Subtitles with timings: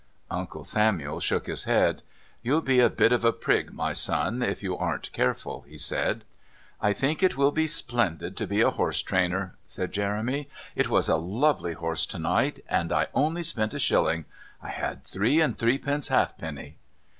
[0.31, 2.01] Uncle Samuel shook his head.
[2.41, 6.23] "You'll be a bit of a prig, my son, if you aren't careful," he said.
[6.81, 10.49] "I think it will be splendid to be a horse trainer," said Jeremy.
[10.75, 12.63] "It was a lovely horse to night...
[12.67, 14.25] And I only spent a shilling.
[14.59, 16.77] I had three and threepence halfpenny."